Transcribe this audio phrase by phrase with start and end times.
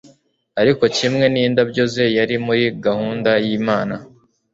[0.61, 3.95] ariko kimwe n'indabyo ze, yari muri gahunda y'imana